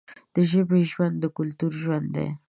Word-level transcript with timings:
د 0.33 0.35
ژبې 0.51 0.81
ژوند 0.91 1.15
د 1.19 1.25
کلتور 1.37 1.71
ژوند 1.83 2.07
دی. 2.15 2.27